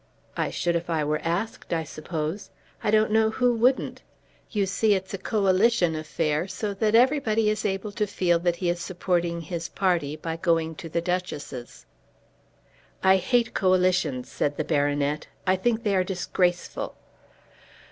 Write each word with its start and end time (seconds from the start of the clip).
"I 0.35 0.49
should 0.49 0.75
if 0.75 0.89
I 0.89 1.03
were 1.03 1.19
asked, 1.23 1.71
I 1.73 1.83
suppose. 1.83 2.49
I 2.83 2.89
don't 2.89 3.11
know 3.11 3.29
who 3.29 3.53
wouldn't. 3.53 4.01
You 4.49 4.65
see 4.65 4.95
it's 4.95 5.13
a 5.13 5.19
Coalition 5.19 5.93
affair, 5.95 6.47
so 6.47 6.73
that 6.73 6.95
everybody 6.95 7.51
is 7.51 7.65
able 7.65 7.91
to 7.91 8.07
feel 8.07 8.39
that 8.39 8.55
he 8.55 8.67
is 8.71 8.79
supporting 8.79 9.41
his 9.41 9.69
party 9.69 10.15
by 10.15 10.37
going 10.37 10.73
to 10.77 10.89
the 10.89 11.01
Duchess's." 11.01 11.85
"I 13.03 13.17
hate 13.17 13.53
Coalitions," 13.53 14.27
said 14.27 14.57
the 14.57 14.63
baronet. 14.65 15.27
"I 15.45 15.55
think 15.55 15.83
they 15.83 15.95
are 15.95 16.03
disgraceful." 16.03 16.95